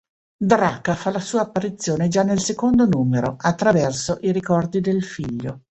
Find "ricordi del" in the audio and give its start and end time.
4.31-5.03